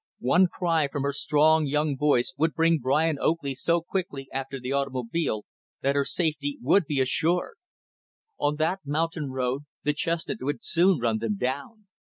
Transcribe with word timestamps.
One 0.23 0.47
cry 0.51 0.87
from 0.87 1.03
her 1.03 1.13
strong, 1.13 1.67
young 1.67 1.95
voice 1.95 2.33
would 2.35 2.55
bring 2.55 2.79
Brian 2.79 3.19
Oakley 3.19 3.53
so 3.53 3.81
quickly 3.81 4.27
after 4.33 4.59
the 4.59 4.71
automobile 4.73 5.45
that 5.81 5.93
her 5.93 6.05
safety 6.05 6.57
would 6.59 6.85
be 6.87 6.99
assured. 6.99 7.57
On 8.39 8.55
that 8.55 8.79
mountain 8.83 9.29
road, 9.29 9.65
the 9.83 9.93
chestnut 9.93 10.39
would 10.41 10.63
soon 10.63 10.97
run 11.01 11.19
them 11.19 11.37
down. 11.37 11.85